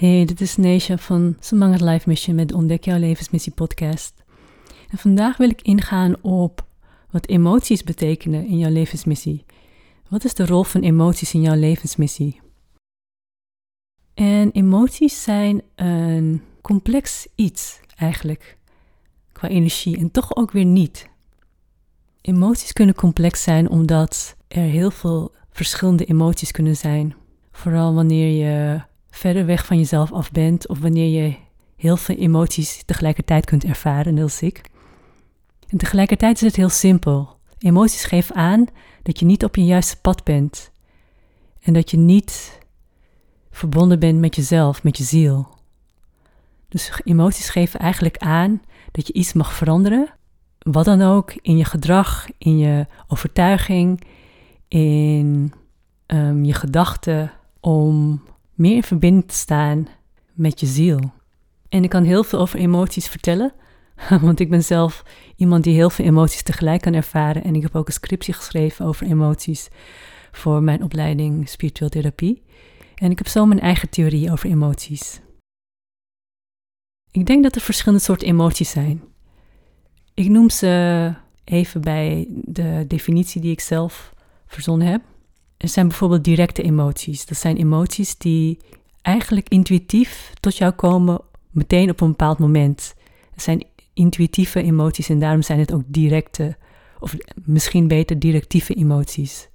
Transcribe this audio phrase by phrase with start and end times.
[0.00, 4.24] Hey, dit is Neisha van Samangat Life Mission met de Ontdek Jouw Levensmissie podcast.
[4.90, 6.66] En vandaag wil ik ingaan op
[7.10, 9.44] wat emoties betekenen in jouw levensmissie.
[10.08, 12.40] Wat is de rol van emoties in jouw levensmissie?
[14.14, 18.58] En emoties zijn een complex iets eigenlijk,
[19.32, 21.08] qua energie en toch ook weer niet.
[22.20, 27.14] Emoties kunnen complex zijn omdat er heel veel verschillende emoties kunnen zijn.
[27.52, 31.36] Vooral wanneer je verder weg van jezelf af bent of wanneer je
[31.76, 34.60] heel veel emoties tegelijkertijd kunt ervaren, heel ziek.
[35.68, 37.38] En tegelijkertijd is het heel simpel.
[37.58, 38.66] Emoties geven aan
[39.02, 40.70] dat je niet op je juiste pad bent
[41.60, 42.58] en dat je niet
[43.50, 45.48] verbonden bent met jezelf, met je ziel.
[46.68, 50.08] Dus emoties geven eigenlijk aan dat je iets mag veranderen,
[50.58, 54.02] wat dan ook, in je gedrag, in je overtuiging,
[54.68, 55.52] in
[56.06, 58.22] um, je gedachten, om
[58.60, 59.86] meer in verbinding te staan
[60.32, 61.12] met je ziel.
[61.68, 63.52] En ik kan heel veel over emoties vertellen,
[64.20, 65.02] want ik ben zelf
[65.36, 67.44] iemand die heel veel emoties tegelijk kan ervaren.
[67.44, 69.68] En ik heb ook een scriptie geschreven over emoties
[70.32, 72.42] voor mijn opleiding spiritueel therapie.
[72.94, 75.20] En ik heb zo mijn eigen theorie over emoties.
[77.10, 79.02] Ik denk dat er verschillende soorten emoties zijn.
[80.14, 84.14] Ik noem ze even bij de definitie die ik zelf
[84.46, 85.02] verzonnen heb.
[85.60, 87.26] Er zijn bijvoorbeeld directe emoties.
[87.26, 88.58] Dat zijn emoties die
[89.02, 92.94] eigenlijk intuïtief tot jou komen meteen op een bepaald moment.
[93.30, 96.56] Het zijn intuïtieve emoties en daarom zijn het ook directe,
[97.00, 99.48] of misschien beter directieve emoties.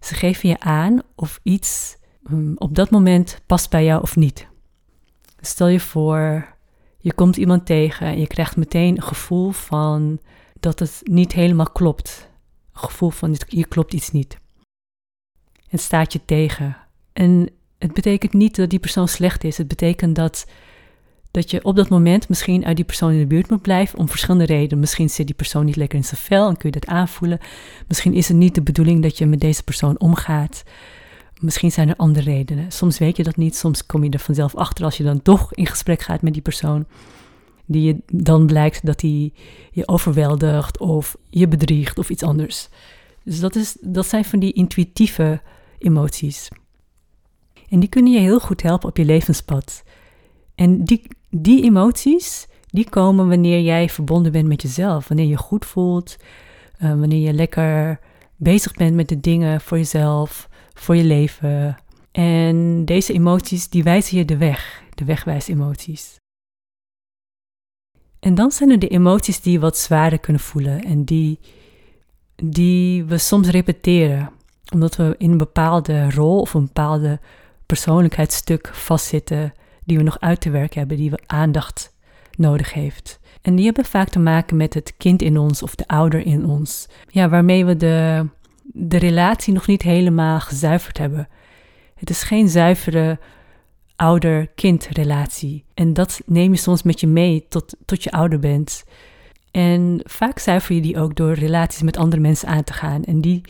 [0.00, 4.46] Ze geven je aan of iets hm, op dat moment past bij jou of niet.
[5.40, 6.54] Stel je voor,
[6.98, 10.18] je komt iemand tegen en je krijgt meteen een gevoel van
[10.60, 12.28] dat het niet helemaal klopt.
[12.72, 14.42] Een gevoel van hier klopt iets niet.
[15.74, 16.76] Het staat je tegen.
[17.12, 19.58] En het betekent niet dat die persoon slecht is.
[19.58, 20.46] Het betekent dat,
[21.30, 24.08] dat je op dat moment misschien uit die persoon in de buurt moet blijven om
[24.08, 24.78] verschillende redenen.
[24.78, 27.38] Misschien zit die persoon niet lekker in zijn vel en kun je dat aanvoelen.
[27.88, 30.62] Misschien is het niet de bedoeling dat je met deze persoon omgaat.
[31.40, 32.72] Misschien zijn er andere redenen.
[32.72, 35.54] Soms weet je dat niet, soms kom je er vanzelf achter als je dan toch
[35.54, 36.86] in gesprek gaat met die persoon.
[37.64, 39.32] Die je dan blijkt dat hij
[39.72, 42.68] je overweldigt of je bedriegt of iets anders.
[43.24, 45.40] Dus dat, is, dat zijn van die intuïtieve
[45.84, 46.48] emoties.
[47.68, 49.82] En die kunnen je heel goed helpen op je levenspad.
[50.54, 55.08] En die, die emoties, die komen wanneer jij verbonden bent met jezelf.
[55.08, 56.16] Wanneer je goed voelt,
[56.82, 58.00] uh, wanneer je lekker
[58.36, 61.76] bezig bent met de dingen voor jezelf, voor je leven.
[62.12, 66.16] En deze emoties, die wijzen je de weg, de wegwijsemoties.
[68.20, 71.38] En dan zijn er de emoties die wat zwaarder kunnen voelen en die,
[72.34, 74.30] die we soms repeteren
[74.74, 77.20] omdat we in een bepaalde rol of een bepaalde
[77.66, 79.54] persoonlijkheidsstuk vastzitten
[79.84, 81.94] die we nog uit te werken hebben, die we aandacht
[82.36, 83.20] nodig heeft.
[83.42, 86.46] En die hebben vaak te maken met het kind in ons of de ouder in
[86.46, 86.88] ons.
[87.08, 88.26] Ja, waarmee we de,
[88.62, 91.28] de relatie nog niet helemaal gezuiverd hebben.
[91.94, 93.18] Het is geen zuivere
[93.96, 95.64] ouder-kind relatie.
[95.74, 98.84] En dat neem je soms met je mee tot, tot je ouder bent.
[99.50, 103.04] En vaak zuiver je die ook door relaties met andere mensen aan te gaan.
[103.04, 103.40] En die,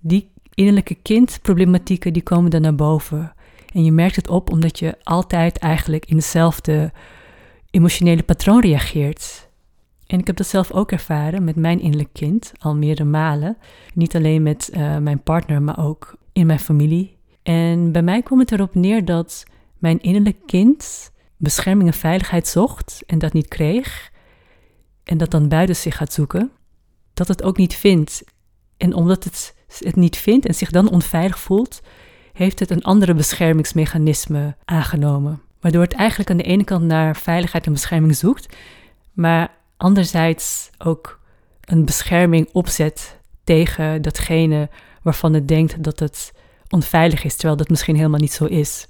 [0.00, 3.32] die innerlijke kindproblematieken die komen dan naar boven.
[3.72, 6.92] En je merkt het op omdat je altijd eigenlijk in hetzelfde
[7.70, 9.50] emotionele patroon reageert.
[10.06, 13.56] En ik heb dat zelf ook ervaren met mijn innerlijk kind al meerdere malen.
[13.94, 17.16] Niet alleen met uh, mijn partner, maar ook in mijn familie.
[17.42, 19.44] En bij mij kwam het erop neer dat
[19.78, 24.10] mijn innerlijk kind bescherming en veiligheid zocht en dat niet kreeg.
[25.04, 26.50] En dat dan buiten zich gaat zoeken.
[27.14, 28.24] Dat het ook niet vindt.
[28.76, 31.82] En omdat het het niet vindt en zich dan onveilig voelt,
[32.32, 35.40] heeft het een andere beschermingsmechanisme aangenomen.
[35.60, 38.56] Waardoor het eigenlijk aan de ene kant naar veiligheid en bescherming zoekt,
[39.12, 41.20] maar anderzijds ook
[41.60, 44.68] een bescherming opzet tegen datgene
[45.02, 46.32] waarvan het denkt dat het
[46.68, 48.86] onveilig is, terwijl dat misschien helemaal niet zo is.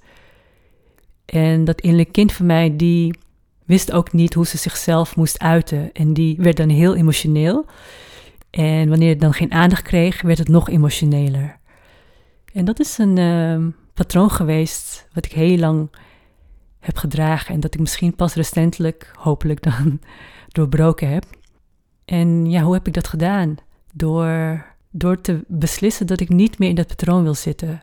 [1.25, 3.19] En dat innerlijk kind van mij, die
[3.65, 5.93] wist ook niet hoe ze zichzelf moest uiten.
[5.93, 7.67] En die werd dan heel emotioneel.
[8.53, 11.59] En wanneer het dan geen aandacht kreeg, werd het nog emotioneler.
[12.53, 15.91] En dat is een uh, patroon geweest wat ik heel lang
[16.81, 20.01] heb gedragen en dat ik misschien pas recentelijk, hopelijk dan,
[20.49, 21.25] doorbroken heb.
[22.05, 23.57] En ja, hoe heb ik dat gedaan?
[23.93, 27.83] Door, door te beslissen dat ik niet meer in dat patroon wil zitten.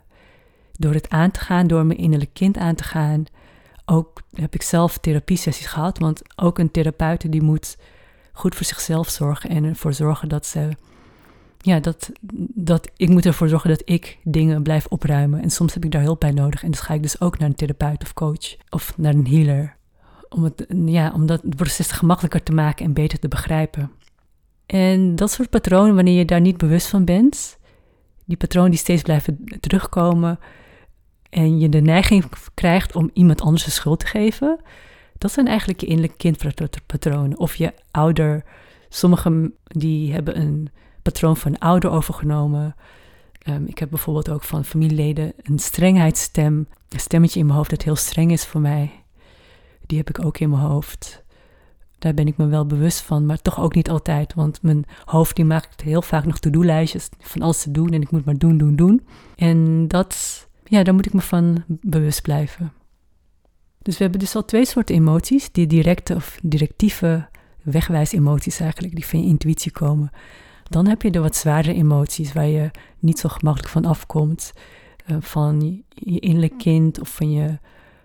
[0.72, 3.24] Door het aan te gaan, door mijn innerlijk kind aan te gaan.
[3.86, 7.78] Ook heb ik zelf therapiesessies gehad, want ook een therapeut die moet
[8.40, 10.70] goed voor zichzelf zorgen en ervoor zorgen dat ze
[11.62, 12.10] ja, dat,
[12.54, 15.42] dat ik moet ervoor zorgen dat ik dingen blijf opruimen.
[15.42, 16.64] En soms heb ik daar hulp bij nodig.
[16.64, 19.76] En dus ga ik dus ook naar een therapeut of coach of naar een healer.
[20.30, 23.92] Om, het, ja, om dat proces gemakkelijker te maken en beter te begrijpen.
[24.66, 27.58] En dat soort patronen, wanneer je daar niet bewust van bent,
[28.26, 30.40] die patronen die steeds blijven terugkomen
[31.30, 34.60] en je de neiging krijgt om iemand anders de schuld te geven,
[35.20, 37.40] dat zijn eigenlijk je innerlijke kindpatronen.
[37.40, 38.44] Of je ouder,
[38.90, 40.70] sommigen die hebben een
[41.02, 42.76] patroon van ouder overgenomen.
[43.48, 47.82] Um, ik heb bijvoorbeeld ook van familieleden een strengheidstem, een stemmetje in mijn hoofd dat
[47.82, 48.92] heel streng is voor mij.
[49.86, 51.24] Die heb ik ook in mijn hoofd.
[52.00, 54.34] Daar ben ik me wel bewust van, maar toch ook niet altijd.
[54.34, 58.12] Want mijn hoofd die maakt heel vaak nog to-do-lijstjes van alles te doen en ik
[58.12, 59.08] moet maar doen, doen, doen.
[59.36, 62.74] En dat, ja, daar moet ik me van bewust blijven.
[63.82, 67.28] Dus we hebben dus al twee soorten emoties, die directe of directieve
[67.62, 70.10] wegwijs-emoties eigenlijk, die van je intuïtie komen.
[70.64, 74.54] Dan heb je de wat zwaardere emoties waar je niet zo gemakkelijk van afkomt,
[75.08, 77.58] uh, van je innerlijk kind of van je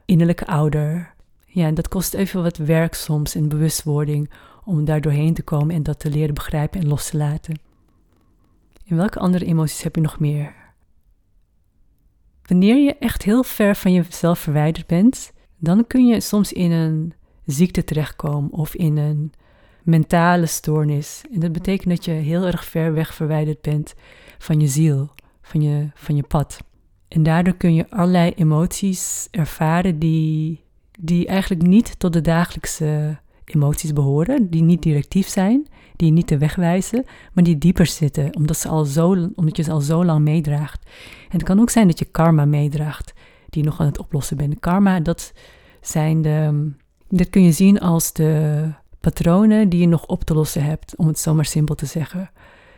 [0.05, 1.15] innerlijke ouder.
[1.47, 4.31] Ja, en dat kost even wat werk soms en bewustwording
[4.65, 7.59] om daar doorheen te komen en dat te leren begrijpen en los te laten.
[8.87, 10.55] En welke andere emoties heb je nog meer?
[12.43, 15.33] Wanneer je echt heel ver van jezelf verwijderd bent,
[15.65, 17.13] dan kun je soms in een
[17.47, 19.33] ziekte terechtkomen of in een
[19.83, 21.25] mentale stoornis.
[21.33, 23.95] En dat betekent dat je heel erg ver weg verwijderd bent
[24.39, 25.11] van je ziel,
[25.43, 26.59] van je, van je pad.
[27.09, 30.65] En daardoor kun je allerlei emoties ervaren die
[31.01, 36.39] die eigenlijk niet tot de dagelijkse emoties behoren, die niet directief zijn, die niet te
[36.39, 40.25] wegwijzen, maar die dieper zitten, omdat, ze al zo, omdat je ze al zo lang
[40.25, 40.85] meedraagt.
[41.25, 43.13] En het kan ook zijn dat je karma meedraagt,
[43.55, 44.61] die nog aan het oplossen bent.
[44.61, 45.33] Karma, dat
[45.81, 46.71] zijn de,
[47.09, 48.69] dit kun je zien als de
[49.01, 52.31] patronen die je nog op te lossen hebt, om het zomaar simpel te zeggen.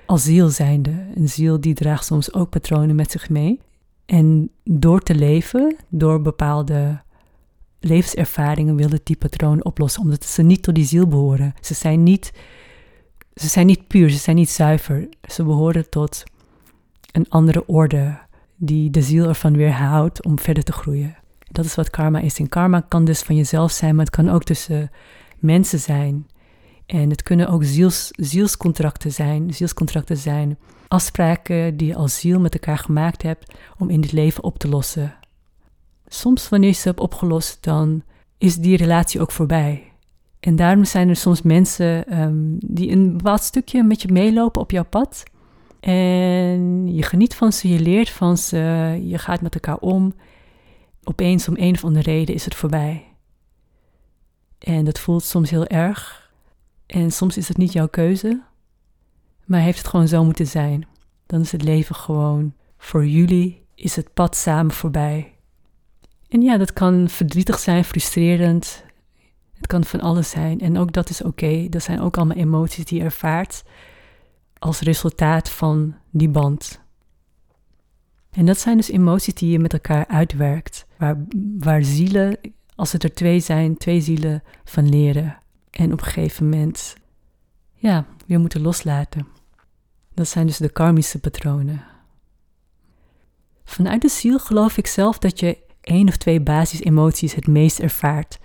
[0.06, 1.06] Als ziel zijnde.
[1.14, 3.60] Een ziel die draagt soms ook patronen met zich mee.
[4.06, 7.00] En door te leven, door bepaalde
[7.80, 11.54] levenservaringen willen die patronen oplossen, omdat ze niet tot die ziel behoren.
[11.60, 12.32] Ze zijn niet,
[13.34, 15.08] ze zijn niet puur, ze zijn niet zuiver.
[15.28, 16.24] Ze behoren tot
[17.12, 18.18] een andere orde
[18.56, 21.16] die de ziel ervan weerhoudt om verder te groeien.
[21.50, 22.38] Dat is wat karma is.
[22.38, 24.90] En karma kan dus van jezelf zijn, maar het kan ook tussen
[25.38, 26.26] mensen zijn.
[26.86, 29.54] En het kunnen ook ziels, zielscontracten zijn.
[29.54, 30.58] Zielscontracten zijn
[30.88, 34.68] afspraken die je als ziel met elkaar gemaakt hebt om in dit leven op te
[34.68, 35.14] lossen.
[36.06, 38.02] Soms wanneer je ze hebt opgelost, dan
[38.38, 39.92] is die relatie ook voorbij.
[40.40, 44.70] En daarom zijn er soms mensen um, die een bepaald stukje met je meelopen op
[44.70, 45.22] jouw pad.
[45.86, 48.56] En je geniet van ze, je leert van ze,
[49.04, 50.14] je gaat met elkaar om.
[51.04, 53.04] Opeens om een of andere reden is het voorbij.
[54.58, 56.30] En dat voelt soms heel erg.
[56.86, 58.42] En soms is het niet jouw keuze.
[59.44, 60.86] Maar heeft het gewoon zo moeten zijn.
[61.26, 65.32] Dan is het leven gewoon voor jullie, is het pad samen voorbij.
[66.28, 68.84] En ja, dat kan verdrietig zijn, frustrerend.
[69.54, 70.60] Het kan van alles zijn.
[70.60, 71.68] En ook dat is oké.
[71.68, 73.62] Dat zijn ook allemaal emoties die je ervaart
[74.58, 76.80] als resultaat van die band.
[78.30, 80.86] En dat zijn dus emoties die je met elkaar uitwerkt.
[80.98, 81.26] Waar,
[81.58, 82.38] waar zielen,
[82.74, 85.38] als het er twee zijn, twee zielen van leren.
[85.70, 86.96] En op een gegeven moment,
[87.74, 89.26] ja, weer moeten loslaten.
[90.14, 91.84] Dat zijn dus de karmische patronen.
[93.64, 98.38] Vanuit de ziel geloof ik zelf dat je één of twee basisemoties het meest ervaart.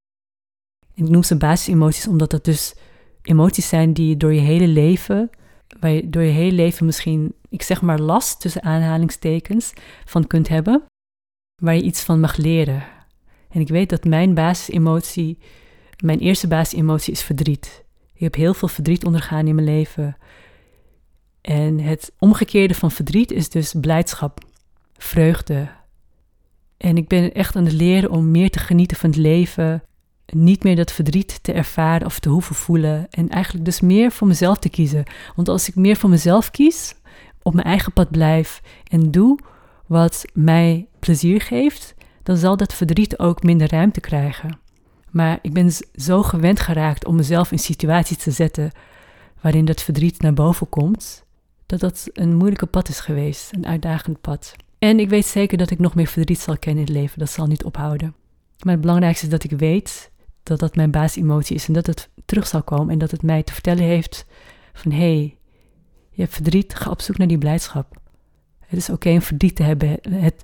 [0.94, 2.76] Ik noem ze basisemoties omdat dat dus
[3.22, 5.30] emoties zijn die je door je hele leven,
[5.80, 9.74] waar je door je hele leven misschien, ik zeg maar last tussen aanhalingstekens,
[10.06, 10.84] van kunt hebben,
[11.62, 12.84] waar je iets van mag leren.
[13.50, 15.38] En ik weet dat mijn basisemotie,
[16.04, 17.84] mijn eerste basisemotie is verdriet.
[18.14, 20.18] Ik heb heel veel verdriet ondergaan in mijn leven.
[21.42, 24.40] En het omgekeerde van verdriet is dus blijdschap,
[24.98, 25.70] vreugde,
[26.82, 29.84] en ik ben echt aan het leren om meer te genieten van het leven.
[30.26, 33.08] Niet meer dat verdriet te ervaren of te hoeven voelen.
[33.10, 35.04] En eigenlijk dus meer voor mezelf te kiezen.
[35.36, 36.96] Want als ik meer voor mezelf kies,
[37.42, 39.40] op mijn eigen pad blijf en doe
[39.88, 44.60] wat mij plezier geeft, dan zal dat verdriet ook minder ruimte krijgen.
[45.10, 48.72] Maar ik ben zo gewend geraakt om mezelf in situaties te zetten
[49.42, 51.26] waarin dat verdriet naar boven komt,
[51.66, 54.56] dat dat een moeilijke pad is geweest, een uitdagend pad.
[54.80, 57.20] En ik weet zeker dat ik nog meer verdriet zal kennen in het leven.
[57.20, 58.16] Dat zal niet ophouden.
[58.64, 60.11] Maar het belangrijkste is dat ik weet
[60.44, 63.44] dat dat mijn basisemotie is en dat het terug zal komen en dat het mij
[63.44, 64.26] te vertellen heeft
[64.74, 65.38] van hé, hey,
[66.10, 68.00] je hebt verdriet, ga op zoek naar die blijdschap.
[68.60, 69.98] Het is oké om verdriet te hebben.
[70.10, 70.44] Het,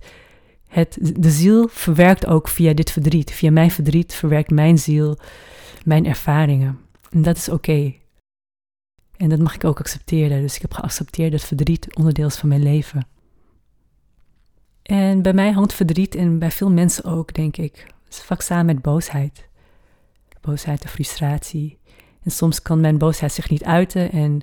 [0.68, 3.32] het, de ziel verwerkt ook via dit verdriet.
[3.32, 5.18] Via mijn verdriet verwerkt mijn ziel
[5.88, 6.80] mijn ervaringen.
[7.10, 7.94] En dat is oké.
[9.18, 10.42] En dat mag ik ook accepteren.
[10.42, 13.08] Dus ik heb geaccepteerd dat verdriet onderdeel is van mijn leven.
[14.82, 17.88] En bij mij hangt verdriet en bij veel mensen ook, denk ik.
[18.10, 19.48] Vaak samen met boosheid.
[20.48, 21.77] Boosheid en frustratie.
[22.24, 24.42] En soms kan mijn boosheid zich niet uiten en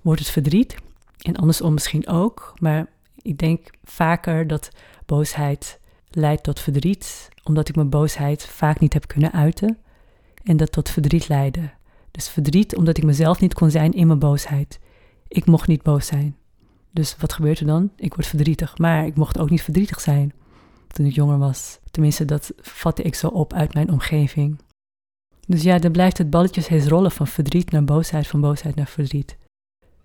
[0.00, 0.76] wordt het verdriet.
[1.18, 2.54] En andersom misschien ook.
[2.58, 2.86] Maar
[3.22, 4.70] ik denk vaker dat
[5.06, 5.80] boosheid
[6.10, 9.78] leidt tot verdriet, omdat ik mijn boosheid vaak niet heb kunnen uiten.
[10.42, 11.70] En dat tot verdriet leidde.
[12.10, 14.78] Dus verdriet omdat ik mezelf niet kon zijn in mijn boosheid.
[15.28, 16.36] Ik mocht niet boos zijn.
[16.90, 17.90] Dus wat gebeurt er dan?
[17.96, 18.78] Ik word verdrietig.
[18.78, 20.32] Maar ik mocht ook niet verdrietig zijn
[20.88, 21.78] toen ik jonger was.
[21.90, 24.58] Tenminste, dat vatte ik zo op uit mijn omgeving.
[25.50, 28.86] Dus ja, dan blijft het balletje steeds rollen van verdriet naar boosheid, van boosheid naar
[28.86, 29.36] verdriet.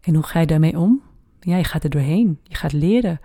[0.01, 1.01] En hoe ga je daarmee om?
[1.39, 2.39] Ja, je gaat er doorheen.
[2.43, 3.19] Je gaat leren.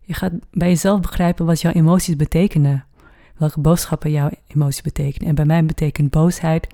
[0.00, 2.84] Je gaat bij jezelf begrijpen wat jouw emoties betekenen.
[3.36, 5.28] Welke boodschappen jouw emoties betekenen.
[5.28, 6.66] En bij mij betekent boosheid,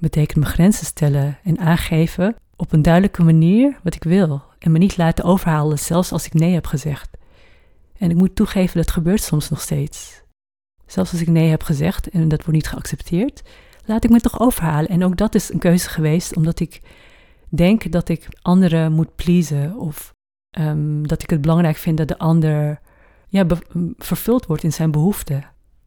[0.00, 4.42] betekent mijn grenzen stellen en aangeven op een duidelijke manier wat ik wil.
[4.58, 7.10] En me niet laten overhalen, zelfs als ik nee heb gezegd.
[7.98, 10.22] En ik moet toegeven, dat gebeurt soms nog steeds.
[10.86, 13.42] Zelfs als ik nee heb gezegd en dat wordt niet geaccepteerd,
[13.92, 14.90] laat ik me toch overhalen.
[14.90, 16.80] En ook dat is een keuze geweest, omdat ik
[17.48, 19.76] denk dat ik anderen moet pleasen.
[19.76, 20.14] Of
[20.58, 22.80] um, dat ik het belangrijk vind dat de ander
[23.28, 23.46] ja,
[23.96, 25.44] vervuld wordt in zijn behoeften.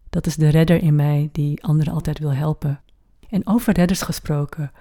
[0.09, 2.81] Dat is de redder in mij die anderen altijd wil helpen.
[3.29, 4.71] En over redders gesproken.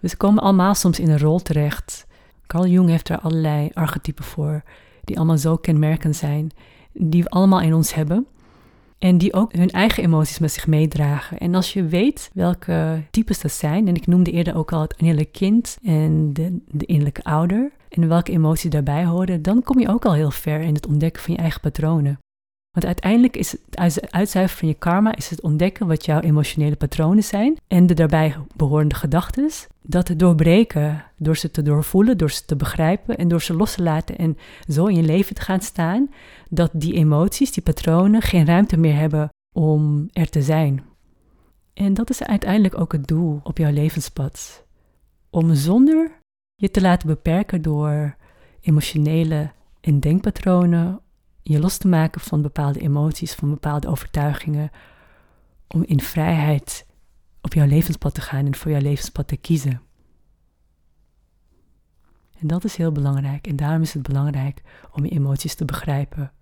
[0.00, 2.06] We komen allemaal soms in een rol terecht.
[2.46, 4.62] Carl Jung heeft er allerlei archetypen voor,
[5.04, 6.50] die allemaal zo kenmerkend zijn,
[6.92, 8.26] die we allemaal in ons hebben.
[9.04, 11.38] En die ook hun eigen emoties met zich meedragen.
[11.38, 14.94] En als je weet welke types dat zijn, en ik noemde eerder ook al het
[14.96, 19.88] innerlijke kind en de, de innerlijke ouder, en welke emoties daarbij horen, dan kom je
[19.88, 22.18] ook al heel ver in het ontdekken van je eigen patronen.
[22.74, 27.24] Want uiteindelijk is het uitzuiveren van je karma is het ontdekken wat jouw emotionele patronen
[27.24, 29.50] zijn en de daarbij behorende gedachten.
[29.82, 33.82] Dat doorbreken, door ze te doorvoelen, door ze te begrijpen en door ze los te
[33.82, 34.36] laten en
[34.68, 36.10] zo in je leven te gaan staan,
[36.50, 40.84] dat die emoties, die patronen, geen ruimte meer hebben om er te zijn.
[41.74, 44.66] En dat is uiteindelijk ook het doel op jouw levenspad.
[45.30, 46.20] Om zonder
[46.54, 48.16] je te laten beperken door
[48.60, 49.50] emotionele
[49.80, 51.00] en denkpatronen
[51.46, 54.70] je los te maken van bepaalde emoties, van bepaalde overtuigingen,
[55.68, 56.86] om in vrijheid
[57.40, 59.80] op jouw levenspad te gaan en voor jouw levenspad te kiezen.
[62.40, 66.32] En dat is heel belangrijk en daarom is het belangrijk om je emoties te begrijpen.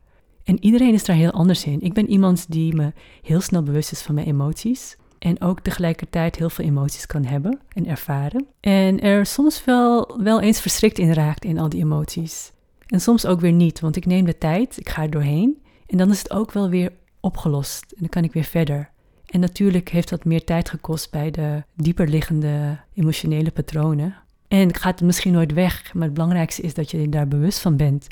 [0.45, 1.81] En iedereen is daar heel anders in.
[1.81, 2.93] Ik ben iemand die me
[3.23, 4.97] heel snel bewust is van mijn emoties.
[5.19, 8.47] En ook tegelijkertijd heel veel emoties kan hebben en ervaren.
[8.61, 12.53] En er soms wel, wel eens verschrikt in raakt in al die emoties.
[12.93, 15.97] En soms ook weer niet, want ik neem de tijd, ik ga er doorheen en
[15.99, 18.91] dan is het ook wel weer opgelost en dan kan ik weer verder.
[19.27, 24.15] En natuurlijk heeft dat meer tijd gekost bij de dieperliggende emotionele patronen.
[24.49, 27.77] En gaat het misschien nooit weg, maar het belangrijkste is dat je daar bewust van
[27.77, 28.07] bent.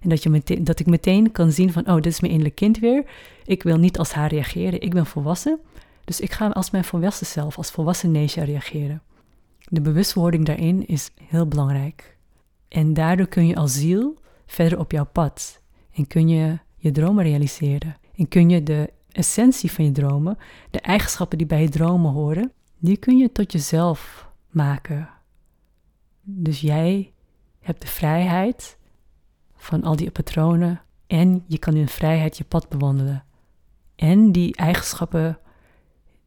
[0.00, 2.58] En dat, je meteen, dat ik meteen kan zien van, oh, dit is mijn innerlijk
[2.58, 3.04] kind weer.
[3.44, 5.58] Ik wil niet als haar reageren, ik ben volwassen.
[6.04, 9.02] Dus ik ga als mijn volwassen zelf, als volwassen Neesja reageren.
[9.68, 12.15] De bewustwording daarin is heel belangrijk.
[12.68, 15.62] En daardoor kun je als ziel verder op jouw pad.
[15.92, 17.96] En kun je je dromen realiseren.
[18.14, 20.38] En kun je de essentie van je dromen,
[20.70, 25.08] de eigenschappen die bij je dromen horen, die kun je tot jezelf maken.
[26.22, 27.12] Dus jij
[27.60, 28.78] hebt de vrijheid
[29.56, 33.24] van al die patronen en je kan in vrijheid je pad bewandelen.
[33.96, 35.38] En die eigenschappen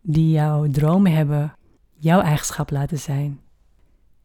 [0.01, 1.53] die jouw dromen hebben,
[1.97, 3.41] jouw eigenschap laten zijn.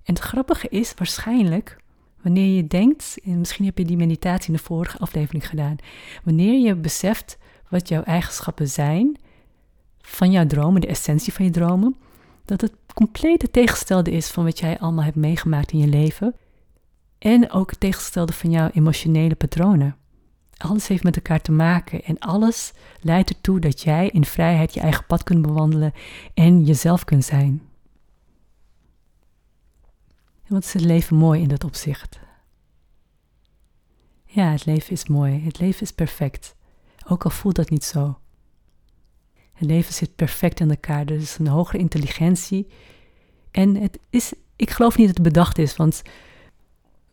[0.02, 1.82] En het grappige is waarschijnlijk
[2.24, 5.76] Wanneer je denkt, en misschien heb je die meditatie in de vorige aflevering gedaan,
[6.22, 7.38] wanneer je beseft
[7.68, 9.16] wat jouw eigenschappen zijn
[10.00, 11.96] van jouw dromen, de essentie van je dromen,
[12.44, 16.34] dat het complete tegenstelde is van wat jij allemaal hebt meegemaakt in je leven
[17.18, 19.96] en ook het tegenstelde van jouw emotionele patronen.
[20.56, 24.80] Alles heeft met elkaar te maken en alles leidt ertoe dat jij in vrijheid je
[24.80, 25.92] eigen pad kunt bewandelen
[26.34, 27.62] en jezelf kunt zijn.
[30.48, 32.18] Wat is het leven mooi in dat opzicht?
[34.24, 35.40] Ja, het leven is mooi.
[35.44, 36.54] Het leven is perfect.
[37.08, 38.18] Ook al voelt dat niet zo.
[39.52, 41.06] Het leven zit perfect in elkaar.
[41.06, 42.66] Er is een hogere intelligentie.
[43.50, 46.02] En het is, ik geloof niet dat het bedacht is, want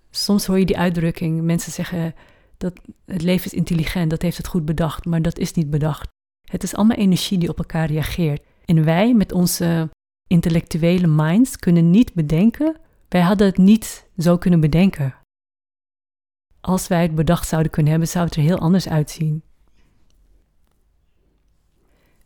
[0.09, 1.41] soms hoor je die uitdrukking.
[1.41, 2.15] Mensen zeggen
[2.57, 2.73] dat
[3.05, 6.07] het leven is intelligent, dat heeft het goed bedacht, maar dat is niet bedacht.
[6.49, 8.43] Het is allemaal energie die op elkaar reageert.
[8.65, 9.89] En wij met onze
[10.27, 12.79] intellectuele minds kunnen niet bedenken
[13.11, 15.15] wij hadden het niet zo kunnen bedenken.
[16.61, 19.43] Als wij het bedacht zouden kunnen hebben, zou het er heel anders uitzien.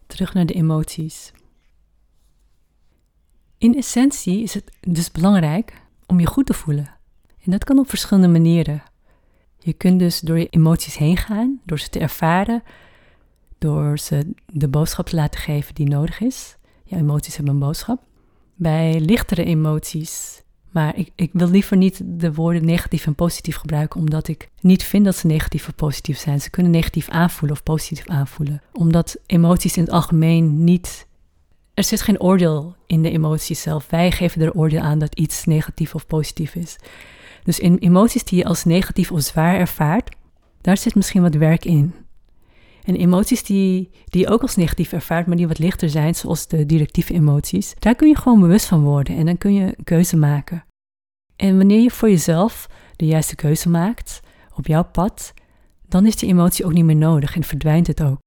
[0.07, 1.31] Terug naar de emoties.
[3.57, 6.95] In essentie is het dus belangrijk om je goed te voelen.
[7.43, 8.83] En dat kan op verschillende manieren.
[9.59, 12.63] Je kunt dus door je emoties heen gaan, door ze te ervaren,
[13.57, 16.57] door ze de boodschap te laten geven die nodig is.
[16.83, 18.03] Ja, emoties hebben een boodschap.
[18.55, 20.43] Bij lichtere emoties,
[20.75, 24.83] maar ik, ik wil liever niet de woorden negatief en positief gebruiken, omdat ik niet
[24.83, 26.41] vind dat ze negatief of positief zijn.
[26.41, 31.07] Ze kunnen negatief aanvoelen of positief aanvoelen, omdat emoties in het algemeen niet.
[31.73, 33.87] Er zit geen oordeel in de emoties zelf.
[33.89, 36.77] Wij geven er oordeel aan dat iets negatief of positief is.
[37.43, 40.15] Dus in emoties die je als negatief of zwaar ervaart,
[40.61, 41.93] daar zit misschien wat werk in.
[42.85, 46.47] En emoties die, die je ook als negatief ervaart, maar die wat lichter zijn, zoals
[46.47, 49.83] de directieve emoties, daar kun je gewoon bewust van worden en dan kun je een
[49.83, 50.65] keuze maken.
[51.35, 54.19] En wanneer je voor jezelf de juiste keuze maakt
[54.55, 55.33] op jouw pad,
[55.87, 58.17] dan is die emotie ook niet meer nodig en verdwijnt het ook.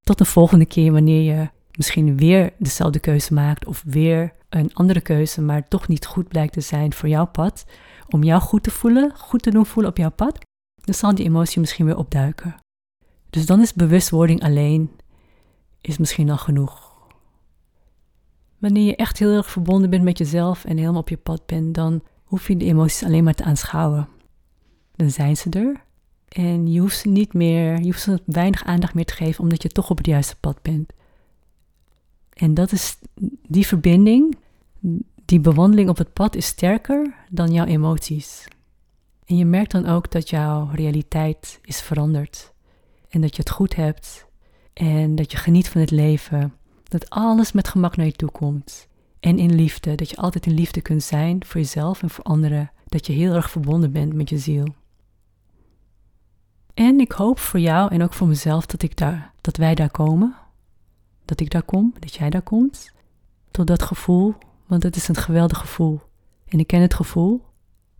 [0.00, 5.00] Tot de volgende keer wanneer je misschien weer dezelfde keuze maakt of weer een andere
[5.00, 7.64] keuze, maar toch niet goed blijkt te zijn voor jouw pad,
[8.08, 10.38] om jou goed te voelen, goed te doen voelen op jouw pad,
[10.84, 12.61] dan zal die emotie misschien weer opduiken.
[13.32, 14.90] Dus dan is bewustwording alleen
[15.80, 16.92] is misschien al genoeg.
[18.58, 21.74] Wanneer je echt heel erg verbonden bent met jezelf en helemaal op je pad bent,
[21.74, 24.08] dan hoef je de emoties alleen maar te aanschouwen.
[24.96, 25.84] Dan zijn ze er
[26.28, 29.62] en je hoeft ze niet meer, je hoeft ze weinig aandacht meer te geven omdat
[29.62, 30.92] je toch op het juiste pad bent.
[32.32, 32.98] En dat is
[33.48, 34.36] die verbinding,
[35.24, 38.48] die bewandeling op het pad is sterker dan jouw emoties.
[39.24, 42.51] En je merkt dan ook dat jouw realiteit is veranderd.
[43.12, 44.26] En dat je het goed hebt.
[44.72, 46.54] En dat je geniet van het leven.
[46.84, 48.88] Dat alles met gemak naar je toe komt.
[49.20, 49.94] En in liefde.
[49.94, 52.70] Dat je altijd in liefde kunt zijn voor jezelf en voor anderen.
[52.86, 54.66] Dat je heel erg verbonden bent met je ziel.
[56.74, 59.90] En ik hoop voor jou en ook voor mezelf dat, ik daar, dat wij daar
[59.90, 60.34] komen.
[61.24, 62.92] Dat ik daar kom, dat jij daar komt.
[63.50, 64.34] Tot dat gevoel
[64.72, 66.00] want het is een geweldig gevoel.
[66.48, 67.44] En ik ken het gevoel,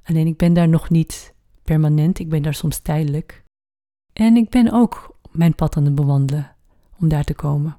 [0.02, 3.41] alleen ik ben daar nog niet permanent, ik ben daar soms tijdelijk.
[4.12, 6.54] En ik ben ook mijn pad aan het bewandelen
[7.00, 7.76] om daar te komen.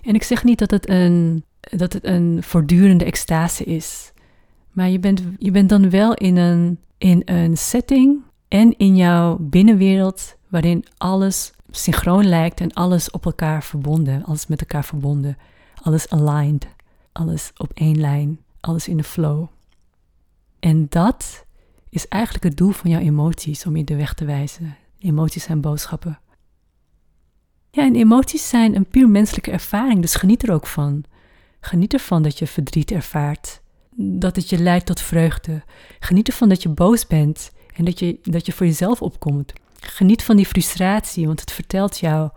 [0.00, 4.12] En ik zeg niet dat het een, dat het een voortdurende extase is,
[4.70, 9.36] maar je bent, je bent dan wel in een, in een setting en in jouw
[9.40, 15.36] binnenwereld waarin alles synchroon lijkt en alles op elkaar verbonden, alles met elkaar verbonden,
[15.82, 16.68] alles aligned
[17.12, 19.46] alles op één lijn, alles in de flow.
[20.58, 21.44] En dat
[21.88, 24.76] is eigenlijk het doel van jouw emoties, om je de weg te wijzen.
[25.02, 26.20] Emoties zijn boodschappen.
[27.70, 31.04] Ja, en emoties zijn een puur menselijke ervaring, dus geniet er ook van.
[31.60, 33.62] Geniet ervan dat je verdriet ervaart,
[33.96, 35.62] dat het je leidt tot vreugde.
[35.98, 39.52] Geniet ervan dat je boos bent en dat je, dat je voor jezelf opkomt.
[39.80, 42.30] Geniet van die frustratie, want het vertelt jou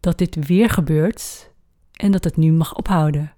[0.00, 1.50] dat dit weer gebeurt
[1.92, 3.32] en dat het nu mag ophouden.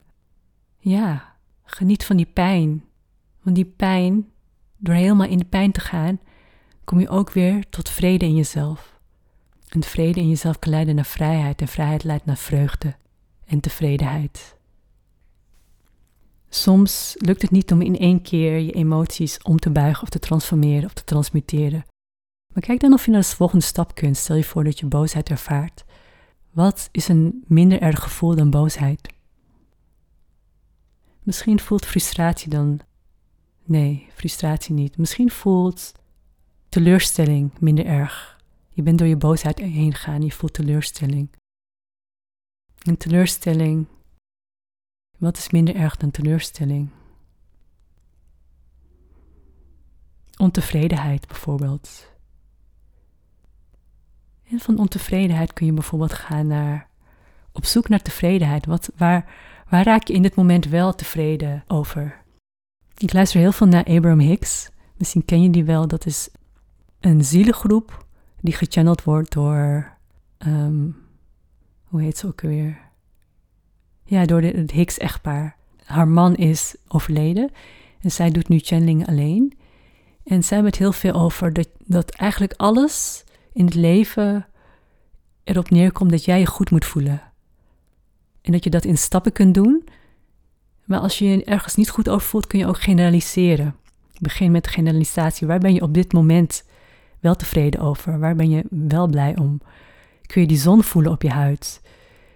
[0.79, 2.85] Ja, geniet van die pijn.
[3.43, 4.27] Want die pijn,
[4.77, 6.21] door helemaal in de pijn te gaan,
[6.87, 9.01] kom je ook weer tot vrede in jezelf.
[9.69, 12.95] En vrede in jezelf kan leiden naar vrijheid en vrijheid leidt naar vreugde
[13.45, 14.57] en tevredenheid.
[16.49, 20.19] Soms lukt het niet om in één keer je emoties om te buigen of te
[20.19, 21.85] transformeren of te transmuteren.
[22.53, 24.17] Maar kijk dan of je naar de volgende stap kunt.
[24.17, 25.85] Stel je voor dat je boosheid ervaart.
[26.51, 29.09] Wat is een minder erg gevoel dan boosheid?
[31.23, 32.81] Misschien voelt frustratie dan.
[33.65, 34.97] Nee, frustratie niet.
[34.97, 35.93] Misschien voelt
[36.69, 38.41] teleurstelling minder erg.
[38.69, 41.31] Je bent door je boosheid heen gegaan en je voelt teleurstelling.
[42.83, 43.87] Een teleurstelling.
[45.19, 46.91] Wat is minder erg dan teleurstelling?
[50.37, 52.15] Ontevredenheid bijvoorbeeld.
[54.51, 56.89] En van ontevredenheid kun je bijvoorbeeld gaan naar
[57.53, 58.67] op zoek naar tevredenheid.
[58.67, 59.35] Wat, waar,
[59.69, 62.23] Waar raak je in dit moment wel tevreden over?
[62.97, 64.71] Ik luister heel veel naar Abraham Hicks.
[64.97, 65.89] Misschien ken je die wel.
[65.89, 66.29] Dat is
[67.01, 68.07] een zielengroep
[68.41, 69.97] die gechanneld wordt door.
[70.47, 70.97] Um,
[71.85, 72.79] hoe heet ze ook weer?
[74.05, 75.57] Ja, door het Hicks-echtpaar.
[75.85, 77.51] Haar man is overleden
[78.01, 79.53] en zij doet nu channeling alleen.
[80.25, 84.47] En zij hebben het heel veel over dat, dat eigenlijk alles in het leven
[85.45, 87.23] erop neerkomt dat jij je goed moet voelen.
[88.43, 89.89] En dat je dat in stappen kunt doen.
[90.85, 93.77] Maar als je je ergens niet goed over voelt, kun je ook generaliseren.
[94.19, 95.47] Begin met de generalisatie.
[95.47, 96.65] Waar ben je op dit moment
[97.27, 98.19] wel tevreden over?
[98.19, 99.61] Waar ben je wel blij om?
[100.27, 101.81] Kun je die zon voelen op je huid?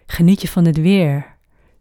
[0.07, 1.37] Geniet je van het weer?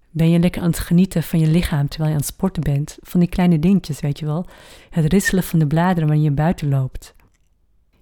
[0.10, 2.98] Ben je lekker aan het genieten van je lichaam terwijl je aan het sporten bent?
[3.02, 4.46] Van die kleine dingetjes, weet je wel?
[4.90, 7.16] Het ritselen van de bladeren wanneer je buiten loopt.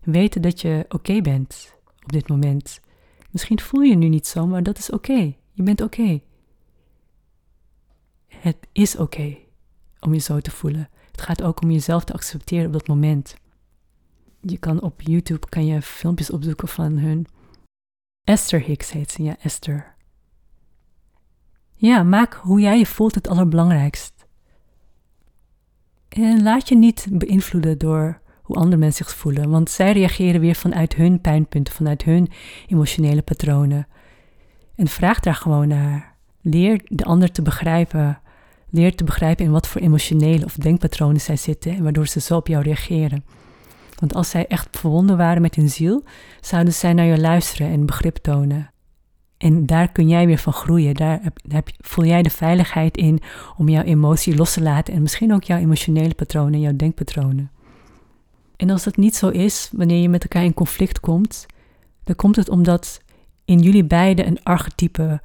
[0.03, 2.79] Weten dat je oké bent op dit moment.
[3.31, 5.33] Misschien voel je je nu niet zo, maar dat is oké.
[5.51, 6.21] Je bent oké.
[8.27, 9.37] Het is oké
[9.99, 10.89] om je zo te voelen.
[11.11, 13.35] Het gaat ook om jezelf te accepteren op dat moment.
[14.49, 17.27] Je kan op YouTube kan je filmpjes opzoeken van hun.
[18.23, 19.95] Esther Hicks heet ze, ja, Esther.
[21.73, 24.25] Ja, maak hoe jij je voelt het allerbelangrijkst.
[26.09, 30.55] En laat je niet beïnvloeden door hoe andere mensen zich voelen, want zij reageren weer
[30.55, 32.29] vanuit hun pijnpunten, vanuit hun
[32.67, 33.87] emotionele patronen.
[34.75, 36.15] En vraag daar gewoon naar.
[36.41, 38.21] Leer de ander te begrijpen.
[38.69, 42.35] Leer te begrijpen in wat voor emotionele of denkpatronen zij zitten en waardoor ze zo
[42.35, 43.23] op jou reageren.
[43.99, 46.03] Want als zij echt verwonden waren met hun ziel,
[46.41, 48.71] zouden zij naar je luisteren en begrip tonen.
[49.37, 50.93] En daar kun jij weer van groeien.
[50.93, 53.21] Daar heb, voel jij de veiligheid in
[53.57, 57.51] om jouw emotie los te laten en misschien ook jouw emotionele patronen, jouw denkpatronen.
[58.55, 61.45] En als dat niet zo is, wanneer je met elkaar in conflict komt,
[62.03, 63.01] dan komt het omdat
[63.45, 65.21] in jullie beiden een archetype,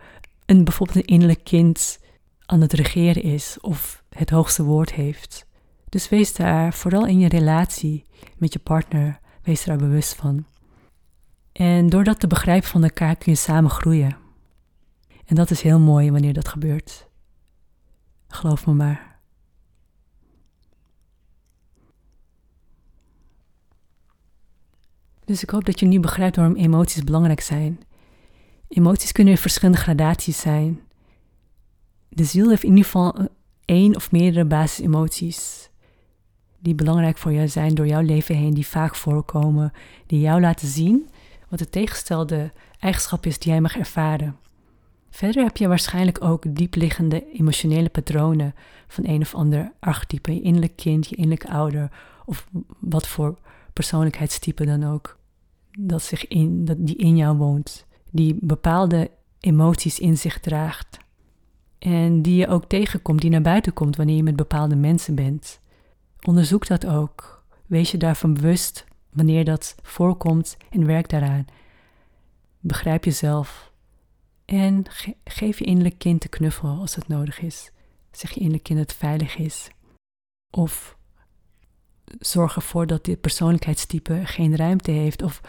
[0.47, 1.99] een bijvoorbeeld een innerlijk kind
[2.47, 5.47] aan het regeren is of het hoogste woord heeft.
[5.93, 8.05] Dus wees daar, vooral in je relatie
[8.37, 10.47] met je partner, wees daar bewust van.
[11.53, 14.17] En door dat te begrijpen van elkaar kun je samen groeien.
[15.25, 17.09] En dat is heel mooi wanneer dat gebeurt.
[18.29, 19.21] Geloof me maar.
[25.25, 27.81] Dus ik hoop dat je nu begrijpt waarom emoties belangrijk zijn.
[28.69, 30.81] Emoties kunnen in verschillende gradaties zijn.
[32.09, 33.29] De ziel heeft in ieder geval
[33.65, 35.71] één of meerdere basisemoties
[36.63, 39.73] die belangrijk voor jou zijn door jouw leven heen, die vaak voorkomen,
[40.07, 41.09] die jou laten zien
[41.49, 44.37] wat de tegenstelde eigenschap is die jij mag ervaren.
[45.11, 48.55] Verder heb je waarschijnlijk ook diepliggende emotionele patronen
[48.89, 51.91] van een of ander archetype, je innerlijk kind, je innerlijke ouder
[52.25, 52.49] of
[52.79, 53.39] wat voor
[53.73, 55.19] persoonlijkheidstype dan ook,
[55.79, 60.99] dat zich in, dat die in jou woont, die bepaalde emoties in zich draagt
[61.79, 65.61] en die je ook tegenkomt, die naar buiten komt wanneer je met bepaalde mensen bent.
[66.27, 67.45] Onderzoek dat ook.
[67.67, 71.45] Wees je daarvan bewust wanneer dat voorkomt en werk daaraan.
[72.61, 73.73] Begrijp jezelf
[74.45, 74.85] en
[75.25, 77.71] geef je innerlijk kind de knuffel als dat nodig is.
[78.11, 79.71] Zeg je innerlijk kind dat het veilig is.
[80.51, 80.97] Of
[82.19, 85.23] zorg ervoor dat dit persoonlijkheidstype geen ruimte heeft.
[85.23, 85.41] Of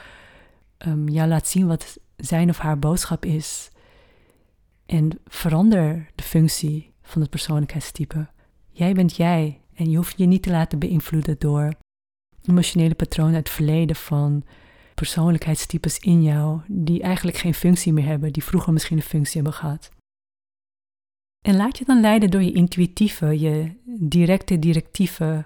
[0.77, 3.71] um, jou laat zien wat zijn of haar boodschap is.
[4.86, 8.27] En verander de functie van het persoonlijkheidstype.
[8.69, 11.73] Jij bent jij en je hoeft je niet te laten beïnvloeden door
[12.45, 14.43] emotionele patronen uit het verleden van
[14.93, 19.53] persoonlijkheidstypes in jou die eigenlijk geen functie meer hebben, die vroeger misschien een functie hebben
[19.53, 19.91] gehad.
[21.45, 25.45] En laat je dan leiden door je intuïtieve, je directe, directieve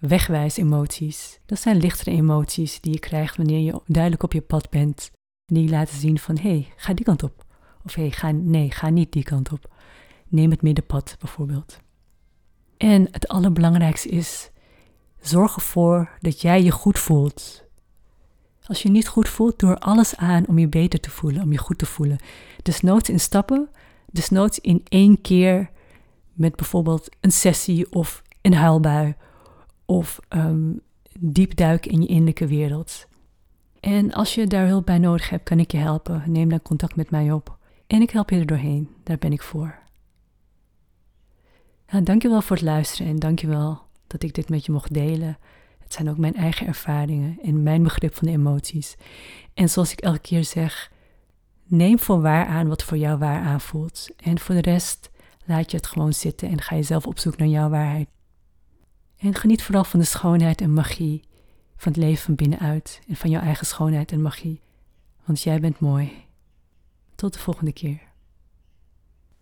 [0.00, 1.40] wegwijs-emoties.
[1.46, 5.10] Dat zijn lichtere emoties die je krijgt wanneer je duidelijk op je pad bent.
[5.44, 7.44] Die je laten zien van, hé, hey, ga die kant op.
[7.84, 9.74] Of hé, hey, ga, nee, ga niet die kant op.
[10.28, 11.80] Neem het middenpad bijvoorbeeld.
[12.78, 14.50] En het allerbelangrijkste is,
[15.20, 17.64] zorg ervoor dat jij je goed voelt.
[18.62, 21.52] Als je niet goed voelt, doe er alles aan om je beter te voelen, om
[21.52, 22.18] je goed te voelen.
[22.62, 23.68] Desnoods in stappen,
[24.10, 25.70] desnoods in één keer
[26.32, 29.14] met bijvoorbeeld een sessie of een huilbui
[29.84, 30.80] of um,
[31.18, 33.06] diep duiken in je innerlijke wereld.
[33.80, 36.22] En als je daar hulp bij nodig hebt, kan ik je helpen.
[36.26, 37.56] Neem dan contact met mij op.
[37.86, 38.88] En ik help je er doorheen.
[39.02, 39.78] Daar ben ik voor.
[41.90, 45.38] Nou, dankjewel voor het luisteren en dankjewel dat ik dit met je mocht delen.
[45.78, 48.96] Het zijn ook mijn eigen ervaringen en mijn begrip van de emoties.
[49.54, 50.92] En zoals ik elke keer zeg,
[51.64, 54.08] neem voor waar aan wat voor jou waar aanvoelt.
[54.16, 55.10] En voor de rest
[55.44, 58.08] laat je het gewoon zitten en ga je zelf op zoek naar jouw waarheid.
[59.18, 61.22] En geniet vooral van de schoonheid en magie
[61.76, 64.60] van het leven van binnenuit en van jouw eigen schoonheid en magie.
[65.24, 66.12] Want jij bent mooi.
[67.14, 68.07] Tot de volgende keer.